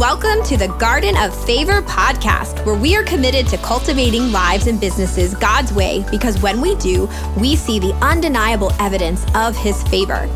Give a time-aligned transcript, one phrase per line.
[0.00, 4.80] Welcome to the Garden of Favor podcast, where we are committed to cultivating lives and
[4.80, 7.06] businesses God's way because when we do,
[7.38, 10.26] we see the undeniable evidence of His favor.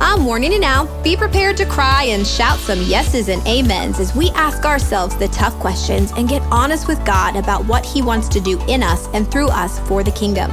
[0.00, 4.16] I'm warning you now be prepared to cry and shout some yeses and amens as
[4.16, 8.26] we ask ourselves the tough questions and get honest with God about what He wants
[8.30, 10.50] to do in us and through us for the kingdom.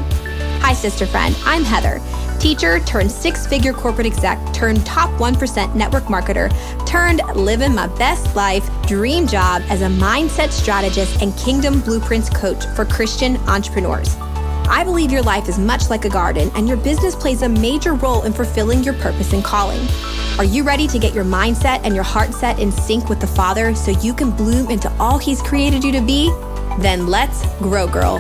[0.62, 2.00] Hi, sister friend, I'm Heather
[2.42, 6.50] teacher turned six figure corporate exec turned top 1% network marketer
[6.88, 12.66] turned living my best life dream job as a mindset strategist and kingdom blueprints coach
[12.76, 14.16] for Christian entrepreneurs.
[14.68, 17.94] I believe your life is much like a garden and your business plays a major
[17.94, 19.88] role in fulfilling your purpose and calling.
[20.40, 23.28] Are you ready to get your mindset and your heart set in sync with the
[23.28, 26.32] Father so you can bloom into all He's created you to be?
[26.80, 28.20] Then let's grow, girl.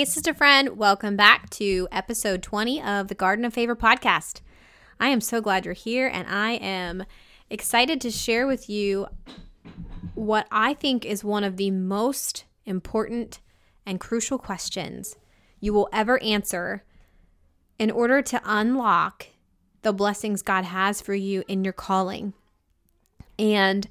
[0.00, 4.40] Hey, sister friend, welcome back to episode 20 of the Garden of Favor podcast.
[4.98, 7.04] I am so glad you're here, and I am
[7.50, 9.08] excited to share with you
[10.14, 13.40] what I think is one of the most important
[13.84, 15.16] and crucial questions
[15.60, 16.82] you will ever answer
[17.78, 19.26] in order to unlock
[19.82, 22.32] the blessings God has for you in your calling.
[23.38, 23.86] And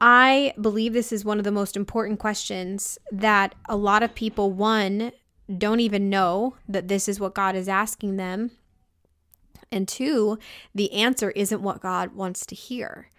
[0.00, 4.52] I believe this is one of the most important questions that a lot of people,
[4.52, 5.12] one,
[5.56, 8.52] don't even know that this is what God is asking them.
[9.72, 10.38] And two,
[10.74, 13.10] the answer isn't what God wants to hear.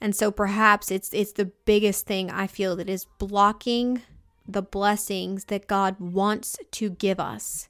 [0.00, 4.02] And so perhaps it's it's the biggest thing I feel that is blocking
[4.46, 7.68] the blessings that God wants to give us.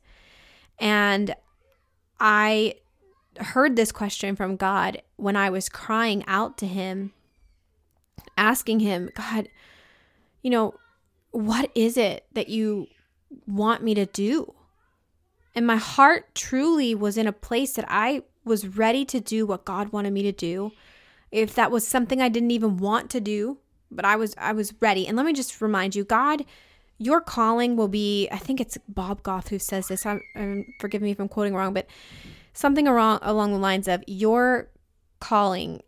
[0.79, 1.35] And
[2.21, 2.75] I
[3.39, 7.13] heard this question from God when I was crying out to him
[8.37, 9.49] asking him, God,
[10.43, 10.75] you know,
[11.31, 12.87] what is it that you
[13.47, 14.55] want me to do?
[15.55, 19.65] And my heart truly was in a place that I was ready to do what
[19.65, 20.73] God wanted me to do.
[21.31, 23.59] If that was something I didn't even want to do,
[23.91, 25.07] but I was I was ready.
[25.07, 26.45] And let me just remind you, God,
[26.99, 30.07] your calling will be I think it's Bob Goff who says this.
[30.07, 31.87] I'm, I'm forgive me if I'm quoting wrong, but
[32.53, 34.69] something along along the lines of your
[35.21, 35.83] calling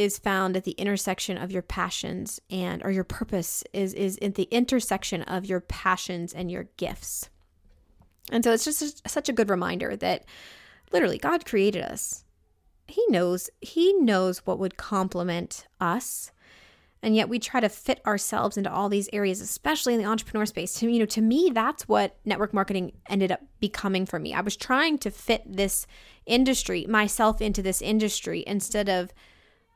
[0.00, 4.32] is found at the intersection of your passions and or your purpose is is in
[4.32, 7.28] the intersection of your passions and your gifts.
[8.32, 10.24] And so it's just such a good reminder that
[10.90, 12.24] literally God created us.
[12.86, 16.32] He knows he knows what would complement us.
[17.02, 20.46] And yet we try to fit ourselves into all these areas, especially in the entrepreneur
[20.46, 20.74] space.
[20.74, 24.34] To, you know, to me, that's what network marketing ended up becoming for me.
[24.34, 25.86] I was trying to fit this
[26.26, 29.12] industry, myself into this industry instead of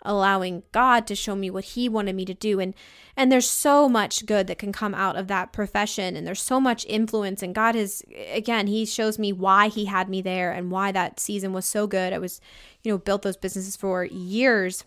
[0.05, 2.61] allowing God to show me what he wanted me to do.
[2.61, 2.75] And
[3.17, 6.17] and there's so much good that can come out of that profession.
[6.17, 7.43] And there's so much influence.
[7.43, 11.21] And God has again he shows me why he had me there and why that
[11.21, 12.13] season was so good.
[12.13, 12.41] I was
[12.83, 14.85] you know built those businesses for years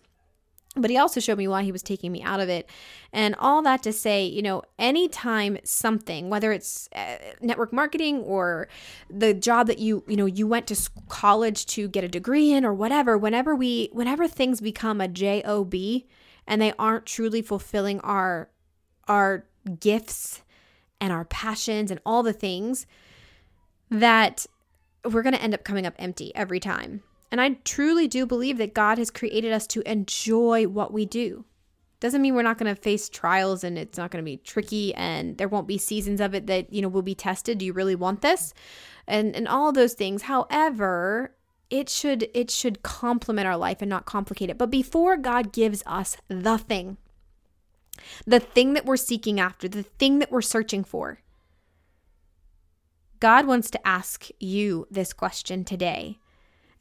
[0.81, 2.69] but he also showed me why he was taking me out of it.
[3.11, 8.67] And all that to say you know anytime something whether it's uh, network marketing or
[9.09, 12.65] the job that you you know you went to college to get a degree in
[12.65, 15.37] or whatever whenever we whenever things become a job
[16.47, 18.49] and they aren't truly fulfilling our
[19.07, 19.45] our
[19.79, 20.41] gifts
[20.99, 22.85] and our passions and all the things
[23.89, 24.45] that
[25.05, 28.57] we're going to end up coming up empty every time and I truly do believe
[28.57, 31.45] that God has created us to enjoy what we do.
[31.99, 34.93] Doesn't mean we're not going to face trials and it's not going to be tricky
[34.93, 37.57] and there won't be seasons of it that, you know, will be tested.
[37.57, 38.53] Do you really want this?
[39.07, 40.23] And and all those things.
[40.23, 41.33] However,
[41.69, 44.57] it should it should complement our life and not complicate it.
[44.57, 46.97] But before God gives us the thing,
[48.25, 51.21] the thing that we're seeking after, the thing that we're searching for,
[53.19, 56.19] God wants to ask you this question today.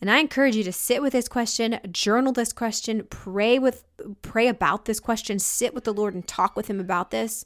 [0.00, 3.84] And I encourage you to sit with this question, journal this question, pray with
[4.22, 7.44] pray about this question, sit with the Lord and talk with him about this.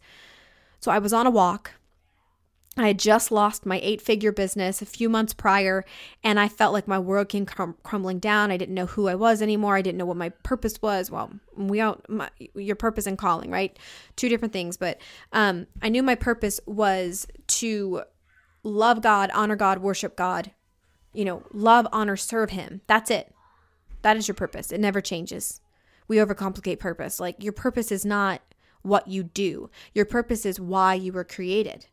[0.80, 1.72] So I was on a walk.
[2.76, 5.84] I had just lost my eight-figure business a few months prior
[6.22, 8.50] and I felt like my world came crum- crumbling down.
[8.50, 9.76] I didn't know who I was anymore.
[9.76, 11.10] I didn't know what my purpose was.
[11.10, 13.76] Well, we all my, your purpose and calling, right?
[14.16, 15.00] Two different things, but
[15.32, 18.02] um I knew my purpose was to
[18.62, 20.52] love God, honor God, worship God,
[21.12, 22.80] you know, love, honor, serve him.
[22.86, 23.34] That's it.
[24.02, 24.72] That is your purpose.
[24.72, 25.60] It never changes.
[26.08, 27.20] We overcomplicate purpose.
[27.20, 28.42] Like your purpose is not
[28.82, 31.86] what you do, your purpose is why you were created.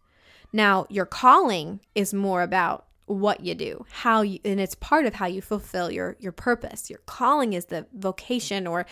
[0.54, 5.16] Now, your calling is more about what you do, how you, and it's part of
[5.16, 6.90] how you fulfill your your purpose.
[6.90, 8.86] Your calling is the vocation or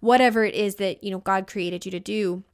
[0.00, 2.44] whatever it is that, you know, God created you to do.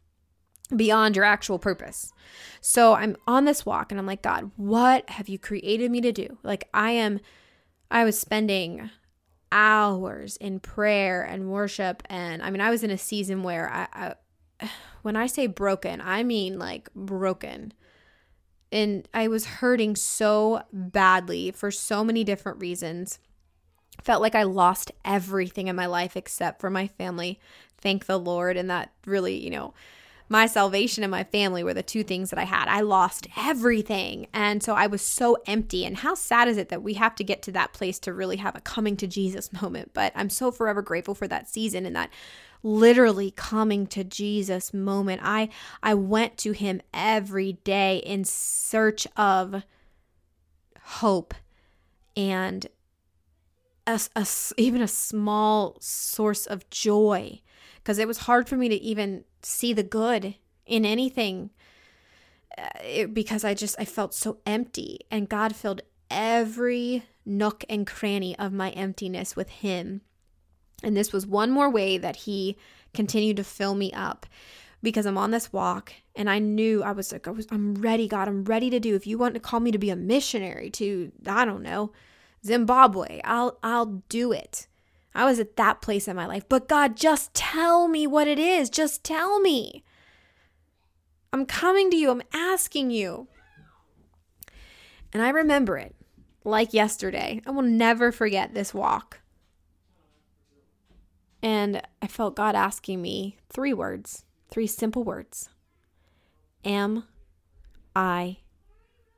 [0.75, 2.13] Beyond your actual purpose.
[2.61, 6.13] So I'm on this walk and I'm like, God, what have you created me to
[6.13, 6.39] do?
[6.43, 7.21] Like, I am,
[7.91, 8.91] I was spending
[9.53, 12.03] hours in prayer and worship.
[12.07, 14.15] And I mean, I was in a season where I,
[14.61, 14.69] I
[15.03, 17.73] when I say broken, I mean like broken.
[18.73, 23.21] And I was hurting so badly for so many different reasons.
[24.03, 27.39] Felt like I lost everything in my life except for my family.
[27.79, 28.57] Thank the Lord.
[28.57, 29.73] And that really, you know,
[30.29, 32.69] my salvation and my family were the two things that I had.
[32.69, 34.27] I lost everything.
[34.33, 35.85] And so I was so empty.
[35.85, 38.37] And how sad is it that we have to get to that place to really
[38.37, 39.93] have a coming to Jesus moment?
[39.95, 42.11] But I'm so forever grateful for that season and that
[42.63, 45.21] literally coming to Jesus moment.
[45.23, 45.49] I
[45.83, 49.63] I went to him every day in search of
[50.83, 51.35] hope
[52.17, 52.67] and
[53.87, 54.27] a, a,
[54.57, 57.41] even a small source of joy
[57.77, 60.35] because it was hard for me to even see the good
[60.67, 61.51] in anything
[62.59, 67.87] uh, it, because I just I felt so empty and God filled every nook and
[67.87, 70.01] cranny of my emptiness with him.
[70.83, 72.57] And this was one more way that he
[72.93, 74.27] continued to fill me up
[74.83, 78.09] because I'm on this walk and I knew I was like I was I'm ready
[78.09, 80.71] God, I'm ready to do if you want to call me to be a missionary
[80.71, 81.93] to I don't know,
[82.45, 84.67] Zimbabwe, I'll I'll do it.
[85.17, 86.45] I was at that place in my life.
[86.47, 88.69] But God, just tell me what it is.
[88.69, 89.83] Just tell me.
[91.33, 92.11] I'm coming to you.
[92.11, 93.27] I'm asking you.
[95.13, 95.95] And I remember it
[96.45, 97.41] like yesterday.
[97.47, 99.21] I will never forget this walk.
[101.43, 105.49] And I felt God asking me three words, three simple words
[106.63, 107.05] Am
[107.95, 108.39] I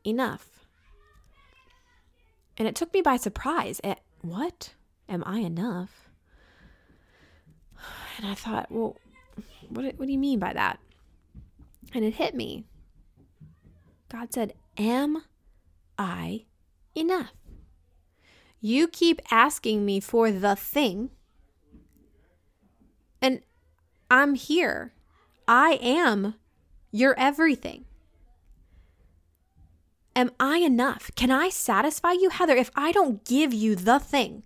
[0.05, 0.65] enough?
[2.56, 3.81] And it took me by surprise.
[3.83, 4.75] At what?
[5.08, 6.08] Am I enough?
[8.16, 8.96] And I thought, well,
[9.69, 10.81] what, what do you mean by that?
[11.94, 12.64] And it hit me.
[14.10, 15.25] God said, Am
[15.99, 16.44] I
[16.94, 17.32] enough?
[18.60, 21.10] You keep asking me for the thing,
[23.22, 23.40] and
[24.10, 24.93] I'm here.
[25.46, 26.34] I am
[26.90, 27.84] your everything.
[30.16, 31.10] Am I enough?
[31.14, 34.43] Can I satisfy you, Heather, if I don't give you the thing?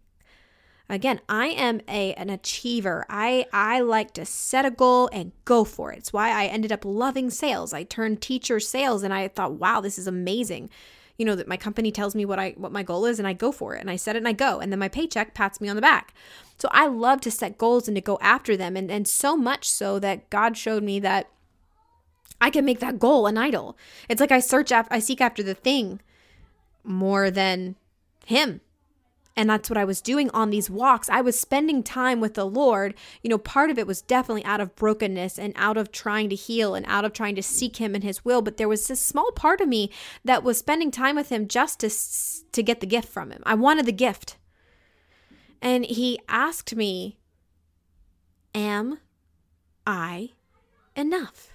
[0.88, 3.06] Again, I am a an achiever.
[3.08, 5.98] I I like to set a goal and go for it.
[5.98, 7.72] It's why I ended up loving sales.
[7.72, 10.70] I turned teacher sales and I thought, "Wow, this is amazing."
[11.16, 13.32] You know that my company tells me what I what my goal is and I
[13.32, 15.60] go for it and I set it and I go and then my paycheck pats
[15.60, 16.14] me on the back.
[16.58, 19.70] So I love to set goals and to go after them and and so much
[19.70, 21.28] so that God showed me that
[22.40, 23.78] I can make that goal an idol.
[24.08, 26.00] It's like I search after I seek after the thing
[26.82, 27.76] more than
[28.26, 28.60] him
[29.36, 31.08] and that's what I was doing on these walks.
[31.08, 32.94] I was spending time with the Lord.
[33.22, 36.34] You know, part of it was definitely out of brokenness and out of trying to
[36.34, 38.42] heal and out of trying to seek Him and His will.
[38.42, 39.90] But there was this small part of me
[40.24, 41.90] that was spending time with Him just to,
[42.52, 43.42] to get the gift from Him.
[43.46, 44.36] I wanted the gift.
[45.62, 47.18] And He asked me,
[48.54, 48.98] Am
[49.86, 50.30] I
[50.94, 51.51] enough?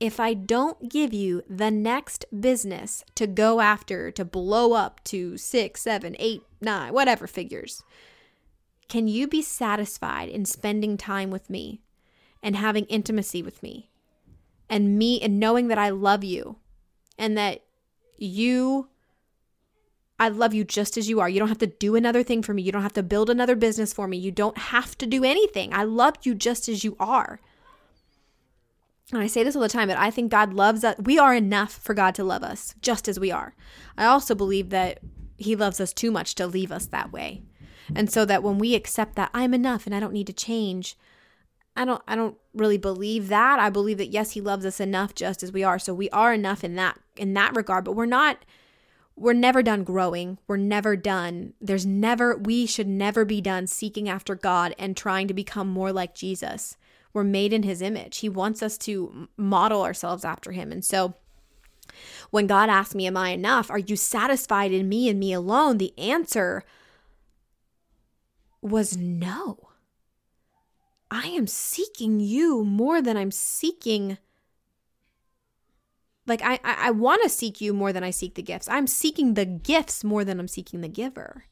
[0.00, 5.36] If I don't give you the next business to go after to blow up to
[5.36, 7.82] six, seven, eight, nine, whatever figures,
[8.88, 11.80] can you be satisfied in spending time with me
[12.42, 13.90] and having intimacy with me
[14.70, 16.56] and me and knowing that I love you
[17.18, 17.62] and that
[18.16, 18.88] you
[20.20, 21.28] I love you just as you are.
[21.28, 22.62] You don't have to do another thing for me.
[22.62, 24.16] You don't have to build another business for me.
[24.16, 25.72] You don't have to do anything.
[25.72, 27.40] I love you just as you are
[29.12, 30.96] and I say this all the time, but I think God loves us.
[30.98, 33.54] We are enough for God to love us just as we are.
[33.96, 35.00] I also believe that
[35.36, 37.42] He loves us too much to leave us that way.
[37.94, 40.96] And so that when we accept that I'm enough and I don't need to change,
[41.74, 43.58] I don't I don't really believe that.
[43.58, 45.78] I believe that yes, he loves us enough just as we are.
[45.78, 48.44] So we are enough in that in that regard, but we're not
[49.16, 50.38] we're never done growing.
[50.46, 51.54] We're never done.
[51.60, 55.92] There's never we should never be done seeking after God and trying to become more
[55.92, 56.76] like Jesus.
[57.12, 58.18] We're made in his image.
[58.18, 60.70] He wants us to model ourselves after him.
[60.70, 61.14] And so
[62.30, 63.70] when God asked me, Am I enough?
[63.70, 65.78] Are you satisfied in me and me alone?
[65.78, 66.64] The answer
[68.60, 69.70] was no.
[71.10, 74.18] I am seeking you more than I'm seeking.
[76.26, 78.68] Like, I, I, I want to seek you more than I seek the gifts.
[78.68, 81.44] I'm seeking the gifts more than I'm seeking the giver.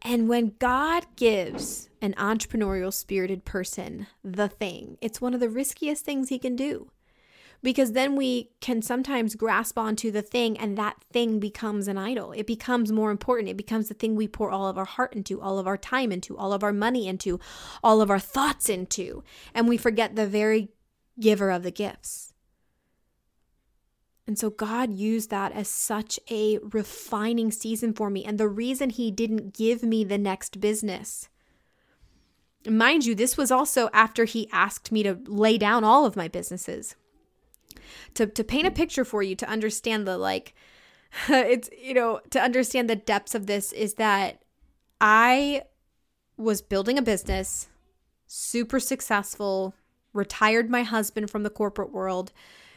[0.00, 6.04] And when God gives an entrepreneurial spirited person the thing, it's one of the riskiest
[6.04, 6.90] things he can do
[7.62, 12.32] because then we can sometimes grasp onto the thing and that thing becomes an idol.
[12.32, 13.48] It becomes more important.
[13.48, 16.10] It becomes the thing we pour all of our heart into, all of our time
[16.12, 17.38] into, all of our money into,
[17.82, 19.22] all of our thoughts into.
[19.54, 20.68] And we forget the very
[21.18, 22.32] giver of the gifts.
[24.26, 28.24] And so God used that as such a refining season for me.
[28.24, 31.28] And the reason He didn't give me the next business.
[32.68, 36.28] Mind you, this was also after He asked me to lay down all of my
[36.28, 36.94] businesses.
[38.14, 40.54] To to paint a picture for you to understand the like
[41.28, 44.42] it's you know to understand the depths of this is that
[45.00, 45.62] I
[46.36, 47.68] was building a business
[48.26, 49.74] super successful
[50.12, 52.32] retired my husband from the corporate world.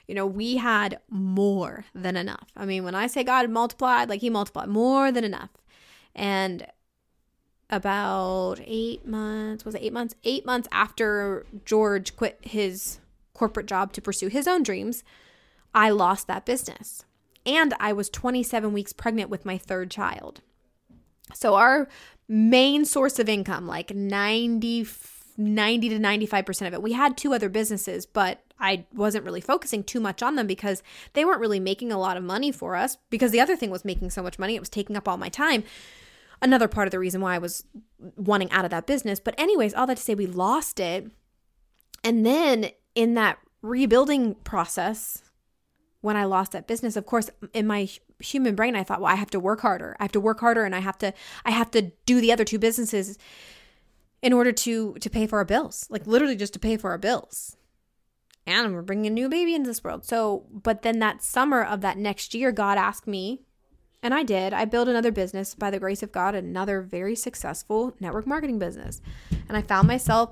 [0.07, 2.49] You know we had more than enough.
[2.55, 5.49] I mean when i say god multiplied like he multiplied more than enough.
[6.15, 6.67] And
[7.73, 12.99] about eight months was it eight months eight months after george quit his
[13.33, 15.03] corporate job to pursue his own dreams,
[15.73, 17.03] I lost that business.
[17.45, 20.41] And I was 27 weeks pregnant with my third child.
[21.33, 21.89] So our
[22.27, 24.87] main source of income, like 90,
[25.37, 29.83] 90 to 95% of it, we had two other businesses, but I wasn't really focusing
[29.83, 32.97] too much on them because they weren't really making a lot of money for us
[33.09, 34.55] because the other thing was making so much money.
[34.55, 35.63] It was taking up all my time.
[36.43, 37.63] Another part of the reason why I was
[38.17, 39.19] wanting out of that business.
[39.19, 41.09] But, anyways, all that to say, we lost it.
[42.03, 45.23] And then in that rebuilding process,
[46.01, 47.87] when I lost that business, of course, in my
[48.19, 49.95] human brain, I thought, well, I have to work harder.
[49.99, 51.13] I have to work harder, and I have to,
[51.45, 53.17] I have to do the other two businesses
[54.21, 56.97] in order to to pay for our bills, like literally just to pay for our
[56.97, 57.57] bills.
[58.45, 60.05] And we're bringing a new baby into this world.
[60.05, 63.41] So, but then that summer of that next year, God asked me,
[64.03, 64.53] and I did.
[64.53, 69.01] I built another business by the grace of God, another very successful network marketing business,
[69.47, 70.31] and I found myself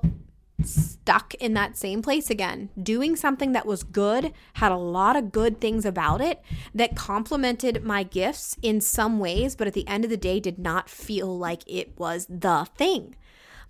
[0.64, 5.32] stuck in that same place again, doing something that was good, had a lot of
[5.32, 6.40] good things about it
[6.74, 10.58] that complemented my gifts in some ways, but at the end of the day did
[10.58, 13.16] not feel like it was the thing.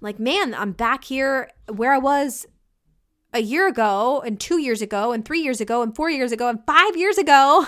[0.01, 2.47] Like, man, I'm back here where I was
[3.33, 6.49] a year ago, and two years ago, and three years ago, and four years ago,
[6.49, 7.67] and five years ago.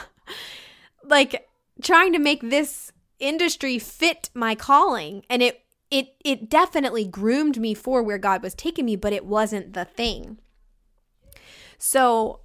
[1.05, 1.49] like,
[1.83, 5.25] trying to make this industry fit my calling.
[5.29, 9.25] And it it it definitely groomed me for where God was taking me, but it
[9.25, 10.39] wasn't the thing.
[11.79, 12.41] So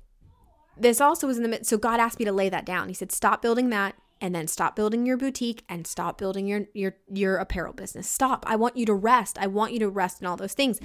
[0.78, 1.70] this also was in the midst.
[1.70, 2.88] So God asked me to lay that down.
[2.88, 6.66] He said, "Stop building that, and then stop building your boutique, and stop building your
[6.74, 8.10] your your apparel business.
[8.10, 8.46] Stop.
[8.48, 9.38] I want you to rest.
[9.40, 10.80] I want you to rest in all those things."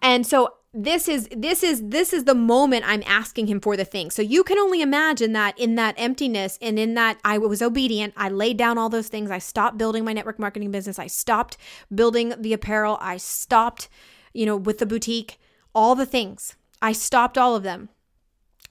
[0.00, 3.84] And so this is this is this is the moment I'm asking him for the
[3.84, 4.10] thing.
[4.10, 8.14] So you can only imagine that in that emptiness and in that I was obedient,
[8.16, 9.30] I laid down all those things.
[9.30, 10.98] I stopped building my network marketing business.
[10.98, 11.56] I stopped
[11.94, 12.96] building the apparel.
[13.00, 13.88] I stopped,
[14.32, 15.38] you know, with the boutique,
[15.74, 16.56] all the things.
[16.80, 17.90] I stopped all of them.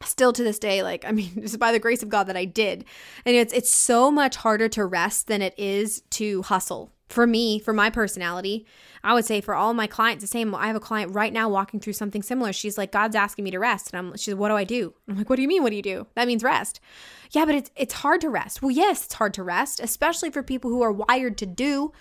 [0.06, 2.46] Still to this day, like I mean, it's by the grace of God that I
[2.46, 2.86] did.
[3.26, 6.92] And it's it's so much harder to rest than it is to hustle.
[7.10, 8.66] For me, for my personality,
[9.04, 10.56] I would say for all my clients, the same.
[10.56, 12.54] I have a client right now walking through something similar.
[12.54, 13.92] She's like, God's asking me to rest.
[13.92, 14.94] And I'm, she's like, what do I do?
[15.10, 15.62] I'm like, what do you mean?
[15.62, 16.08] What do you do?
[16.16, 16.80] That means rest.
[17.32, 18.62] Yeah, but it's, it's hard to rest.
[18.62, 21.92] Well, yes, it's hard to rest, especially for people who are wired to do.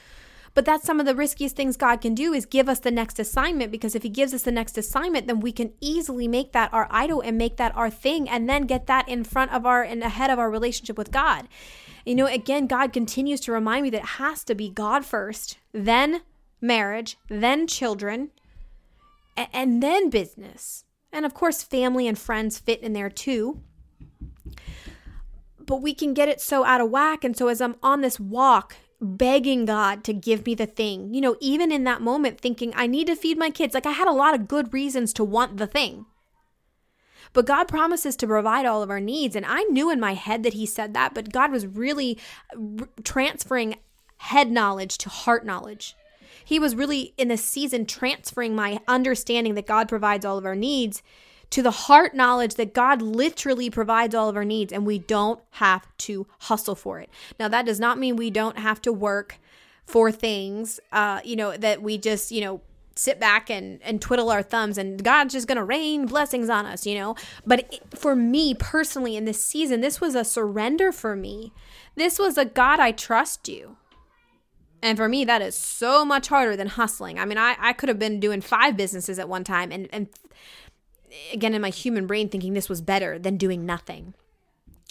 [0.55, 3.19] But that's some of the riskiest things God can do is give us the next
[3.19, 6.73] assignment because if He gives us the next assignment, then we can easily make that
[6.73, 9.83] our idol and make that our thing and then get that in front of our
[9.83, 11.47] and ahead of our relationship with God.
[12.05, 15.59] You know, again, God continues to remind me that it has to be God first,
[15.73, 16.23] then
[16.61, 18.31] marriage, then children,
[19.37, 20.85] and then business.
[21.13, 23.63] And of course, family and friends fit in there too.
[25.59, 27.23] But we can get it so out of whack.
[27.23, 31.21] And so, as I'm on this walk, begging God to give me the thing, you
[31.21, 34.09] know, even in that moment, thinking, I need to feed my kids, like I had
[34.09, 36.07] a lot of good reasons to want the thing.
[37.33, 39.37] But God promises to provide all of our needs.
[39.37, 42.19] And I knew in my head that He said that, but God was really
[43.05, 43.77] transferring
[44.19, 45.95] head knowledge to heart knowledge.
[46.45, 50.57] He was really in this season transferring my understanding that God provides all of our
[50.57, 51.03] needs
[51.51, 55.41] to the heart knowledge that God literally provides all of our needs and we don't
[55.53, 57.11] have to hustle for it.
[57.39, 59.39] Now, that does not mean we don't have to work
[59.85, 62.61] for things, uh, you know, that we just, you know,
[62.95, 66.67] sit back and, and twiddle our thumbs and God's just going to rain blessings on
[66.67, 67.17] us, you know.
[67.47, 71.53] But it, for me personally in this season, this was a surrender for me.
[71.97, 73.77] This was a God, I trust you.
[74.83, 77.19] And for me, that is so much harder than hustling.
[77.19, 80.09] I mean, I, I could have been doing five businesses at one time and, and
[81.33, 84.15] again in my human brain thinking this was better than doing nothing.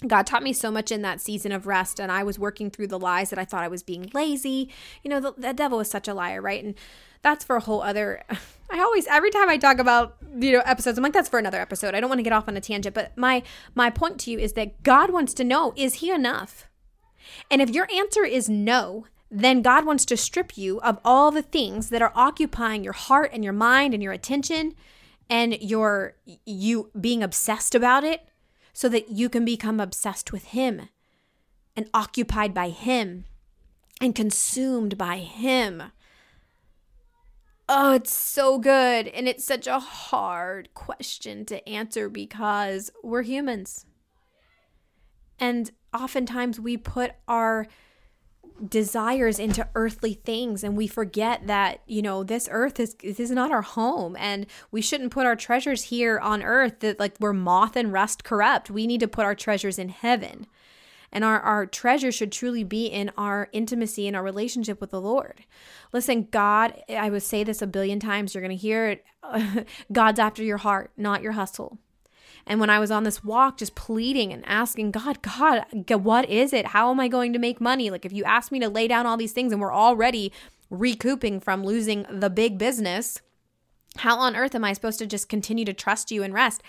[0.06, 2.86] God taught me so much in that season of rest, and I was working through
[2.86, 4.70] the lies that I thought I was being lazy.
[5.02, 6.64] You know, the, the devil is such a liar, right?
[6.64, 6.74] And
[7.22, 8.24] that's for a whole other.
[8.70, 11.60] I always, every time I talk about you know episodes, I'm like, that's for another
[11.60, 11.94] episode.
[11.94, 13.42] I don't want to get off on a tangent, but my
[13.74, 16.66] my point to you is that God wants to know: is He enough?
[17.50, 21.42] And if your answer is no, then God wants to strip you of all the
[21.42, 24.74] things that are occupying your heart and your mind and your attention
[25.30, 28.28] and your you being obsessed about it
[28.72, 30.88] so that you can become obsessed with him
[31.76, 33.24] and occupied by him
[34.00, 35.84] and consumed by him.
[37.68, 39.06] Oh, it's so good.
[39.06, 43.86] And it's such a hard question to answer because we're humans.
[45.38, 47.68] And oftentimes we put our
[48.68, 53.30] desires into earthly things and we forget that you know this earth is this is
[53.30, 57.32] not our home and we shouldn't put our treasures here on earth that like where
[57.32, 58.70] moth and rust corrupt.
[58.70, 60.46] We need to put our treasures in heaven.
[61.12, 65.00] And our, our treasure should truly be in our intimacy and our relationship with the
[65.00, 65.44] lord.
[65.92, 69.04] Listen god i would say this a billion times you're going to hear it
[69.92, 71.78] god's after your heart not your hustle
[72.46, 76.52] and when I was on this walk, just pleading and asking God, God, what is
[76.52, 76.66] it?
[76.66, 77.90] How am I going to make money?
[77.90, 80.32] Like, if you ask me to lay down all these things and we're already
[80.70, 83.20] recouping from losing the big business,
[83.98, 86.62] how on earth am I supposed to just continue to trust you and rest?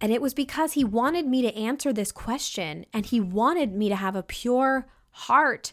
[0.00, 3.88] And it was because he wanted me to answer this question and he wanted me
[3.88, 5.72] to have a pure heart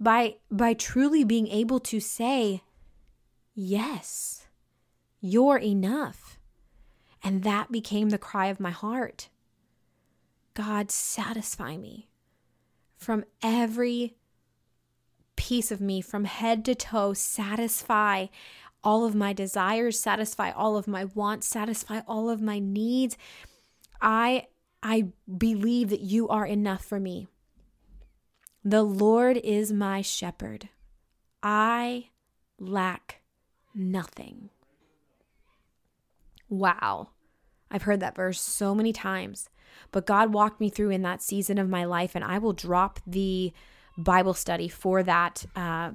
[0.00, 2.62] by by truly being able to say
[3.54, 4.46] yes.
[5.20, 6.21] You're enough.
[7.22, 9.28] And that became the cry of my heart
[10.54, 12.08] God, satisfy me
[12.96, 14.14] from every
[15.36, 18.26] piece of me, from head to toe, satisfy
[18.84, 23.16] all of my desires, satisfy all of my wants, satisfy all of my needs.
[24.00, 24.48] I
[24.82, 27.28] I believe that you are enough for me.
[28.64, 30.68] The Lord is my shepherd.
[31.42, 32.10] I
[32.58, 33.22] lack
[33.74, 34.50] nothing.
[36.52, 37.08] Wow.
[37.70, 39.48] I've heard that verse so many times.
[39.90, 43.00] But God walked me through in that season of my life, and I will drop
[43.06, 43.54] the
[43.96, 45.46] Bible study for that.
[45.56, 45.92] Uh,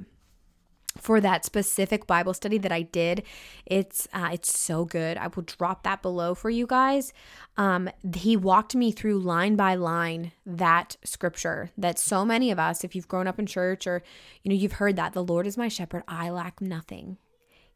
[1.00, 3.22] for that specific Bible study that I did,
[3.68, 5.16] it's uh, it's so good.
[5.16, 7.14] I will drop that below for you guys.
[7.56, 12.84] Um, he walked me through line by line that scripture that so many of us,
[12.84, 14.02] if you've grown up in church or
[14.42, 17.20] you know you've heard that the Lord is my shepherd, I lack nothing.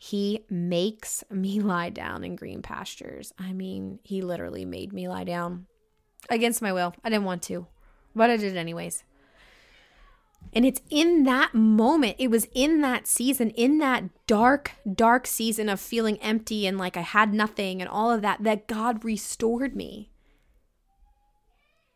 [0.04, 3.34] He makes me lie down in green pastures.
[3.38, 5.68] I mean, he literally made me lie down
[6.28, 6.96] against my will.
[7.04, 7.68] I didn't want to,
[8.16, 9.04] but I did anyways.
[10.54, 15.70] And it's in that moment, it was in that season, in that dark, dark season
[15.70, 19.76] of feeling empty and like I had nothing and all of that, that God restored
[19.76, 20.10] me.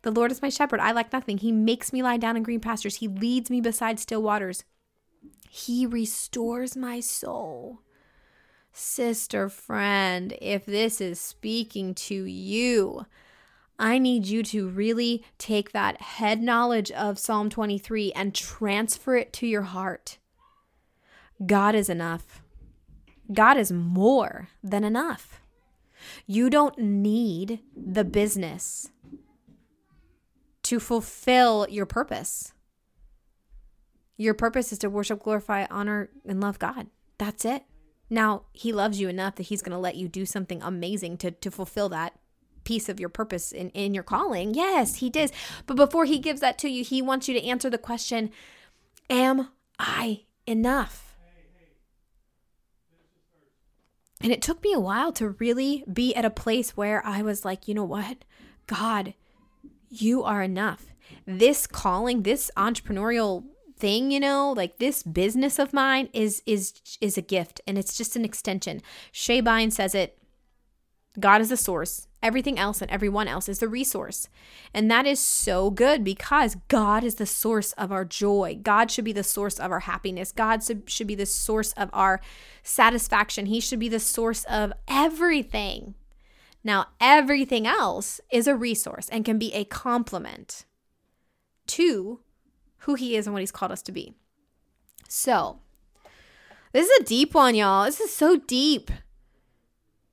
[0.02, 0.78] The Lord is my shepherd.
[0.78, 1.38] I lack nothing.
[1.38, 2.96] He makes me lie down in green pastures.
[2.96, 4.62] He leads me beside still waters.
[5.50, 7.80] He restores my soul.
[8.78, 13.06] Sister, friend, if this is speaking to you,
[13.78, 19.32] I need you to really take that head knowledge of Psalm 23 and transfer it
[19.32, 20.18] to your heart.
[21.46, 22.42] God is enough.
[23.32, 25.40] God is more than enough.
[26.26, 28.90] You don't need the business
[30.64, 32.52] to fulfill your purpose.
[34.18, 36.88] Your purpose is to worship, glorify, honor, and love God.
[37.16, 37.64] That's it.
[38.08, 41.30] Now, he loves you enough that he's going to let you do something amazing to,
[41.30, 42.18] to fulfill that
[42.64, 44.54] piece of your purpose in, in your calling.
[44.54, 45.32] Yes, he does.
[45.66, 48.30] But before he gives that to you, he wants you to answer the question
[49.08, 51.06] Am I enough?
[54.20, 57.44] And it took me a while to really be at a place where I was
[57.44, 58.24] like, you know what?
[58.66, 59.14] God,
[59.88, 60.86] you are enough.
[61.26, 63.44] This calling, this entrepreneurial
[63.76, 67.96] thing, you know, like this business of mine is is is a gift and it's
[67.96, 68.82] just an extension.
[69.12, 70.18] Shae Bynes says it
[71.18, 72.08] God is the source.
[72.22, 74.28] Everything else and everyone else is the resource.
[74.74, 78.58] And that is so good because God is the source of our joy.
[78.62, 80.32] God should be the source of our happiness.
[80.32, 82.20] God should be the source of our
[82.62, 83.46] satisfaction.
[83.46, 85.94] He should be the source of everything.
[86.64, 90.64] Now, everything else is a resource and can be a complement
[91.68, 92.20] to
[92.78, 94.14] who He is and what He's called us to be.
[95.08, 95.60] So,
[96.72, 97.84] this is a deep one, y'all.
[97.84, 98.90] This is so deep.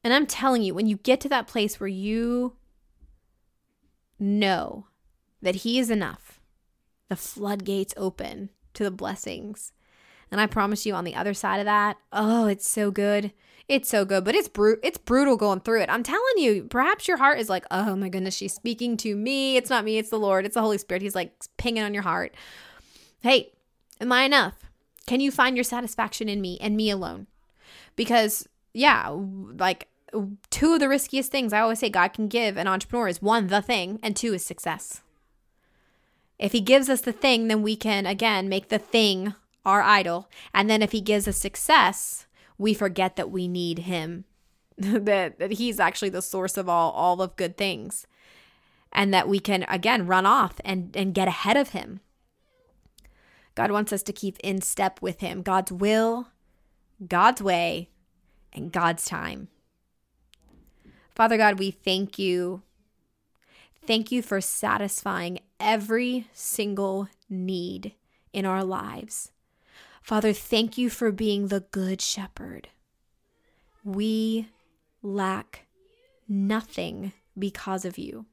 [0.04, 2.56] And I'm telling you, when you get to that place where you
[4.20, 4.88] know
[5.42, 6.40] that He is enough,
[7.10, 9.72] the floodgates open to the blessings.
[10.34, 13.32] And I promise you on the other side of that, oh, it's so good.
[13.68, 15.92] It's so good, but it's brute it's brutal going through it.
[15.92, 19.58] I'm telling you, perhaps your heart is like, "Oh my goodness, she's speaking to me.
[19.58, 20.46] It's not me, it's the Lord.
[20.46, 21.04] It's the Holy Spirit.
[21.04, 22.34] He's like pinging on your heart."
[23.22, 23.52] Hey,
[24.02, 24.56] am I enough?
[25.06, 27.28] Can you find your satisfaction in me and me alone?
[27.96, 29.88] Because yeah, like
[30.50, 33.48] two of the riskiest things I always say God can give an entrepreneur is one,
[33.48, 35.02] the thing, and two is success.
[36.40, 40.30] If he gives us the thing, then we can again make the thing our idol.
[40.54, 42.26] And then if he gives us success,
[42.58, 44.26] we forget that we need him,
[44.78, 48.08] that, that he's actually the source of all, all of good things.
[48.92, 52.00] And that we can again run off and, and get ahead of him.
[53.56, 55.42] God wants us to keep in step with him.
[55.42, 56.28] God's will,
[57.08, 57.90] God's way,
[58.52, 59.48] and God's time.
[61.16, 62.64] Father God, we thank you.
[63.86, 67.94] Thank you for satisfying every single need
[68.32, 69.33] in our lives.
[70.04, 72.68] Father, thank you for being the good shepherd.
[73.86, 74.50] We
[75.02, 75.66] lack
[76.28, 78.26] nothing because of you.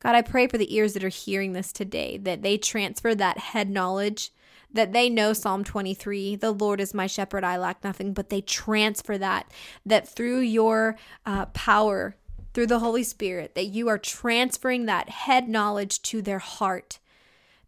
[0.00, 3.38] God, I pray for the ears that are hearing this today that they transfer that
[3.38, 4.32] head knowledge,
[4.70, 8.42] that they know Psalm 23, the Lord is my shepherd, I lack nothing, but they
[8.42, 9.50] transfer that,
[9.86, 12.16] that through your uh, power,
[12.52, 16.98] through the Holy Spirit, that you are transferring that head knowledge to their heart,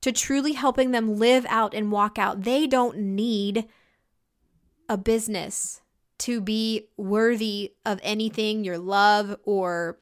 [0.04, 2.42] to truly helping them live out and walk out.
[2.42, 3.66] They don't need
[4.86, 5.80] a business
[6.18, 9.98] to be worthy of anything, your love, or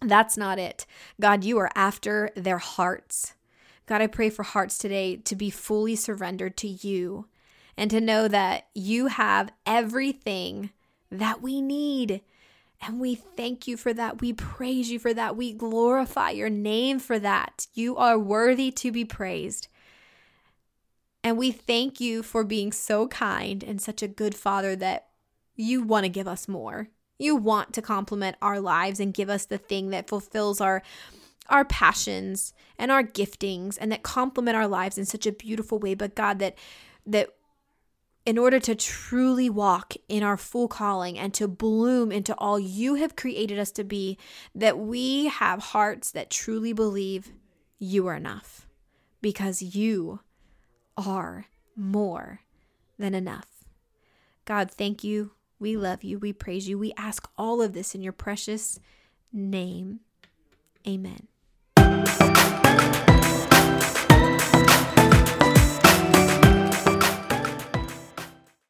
[0.00, 0.86] that's not it.
[1.20, 3.34] God, you are after their hearts.
[3.84, 7.28] God, I pray for hearts today to be fully surrendered to you
[7.76, 10.70] and to know that you have everything
[11.10, 12.22] that we need.
[12.80, 14.20] And we thank you for that.
[14.20, 15.36] We praise you for that.
[15.36, 17.66] We glorify your name for that.
[17.74, 19.68] You are worthy to be praised.
[21.24, 25.08] And we thank you for being so kind and such a good father that
[25.56, 26.88] you want to give us more.
[27.18, 30.82] You want to complement our lives and give us the thing that fulfills our
[31.48, 35.94] our passions and our giftings and that complement our lives in such a beautiful way
[35.94, 36.56] but God that
[37.06, 37.35] that
[38.26, 42.96] in order to truly walk in our full calling and to bloom into all you
[42.96, 44.18] have created us to be
[44.54, 47.32] that we have hearts that truly believe
[47.78, 48.66] you are enough
[49.22, 50.20] because you
[50.96, 52.40] are more
[52.98, 53.64] than enough.
[54.44, 56.18] God, thank you we love you.
[56.18, 56.78] We praise you.
[56.78, 58.78] We ask all of this in your precious
[59.32, 60.00] name.
[60.86, 61.28] Amen.